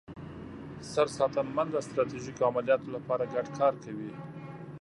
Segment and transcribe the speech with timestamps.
[0.91, 4.11] سرساتنمن د ستراتیژیکو عملیاتو لپاره ګډ کار کوي.